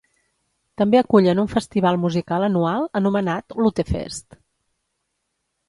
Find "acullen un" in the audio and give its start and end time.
0.99-1.51